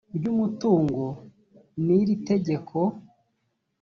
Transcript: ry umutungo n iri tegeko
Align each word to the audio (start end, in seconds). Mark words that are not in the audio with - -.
ry 0.17 0.25
umutungo 0.33 1.03
n 1.85 1.87
iri 1.99 2.15
tegeko 2.29 2.77